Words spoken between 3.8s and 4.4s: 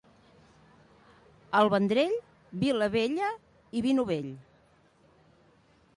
i vi novell.